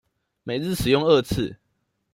[0.41, 1.57] 每日使用二次